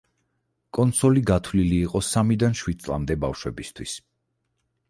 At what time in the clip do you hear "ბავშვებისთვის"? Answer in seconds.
3.27-3.95